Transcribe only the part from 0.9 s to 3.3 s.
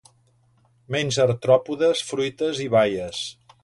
Menja artròpodes, fruites i baies.